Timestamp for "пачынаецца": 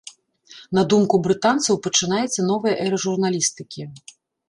1.85-2.49